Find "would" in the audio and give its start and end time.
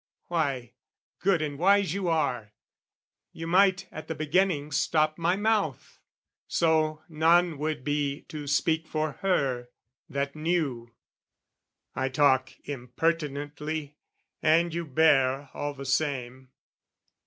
7.59-7.83